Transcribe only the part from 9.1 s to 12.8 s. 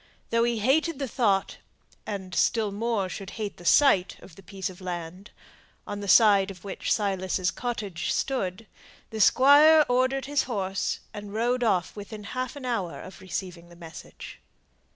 the Squire ordered his horse, and rode off within half an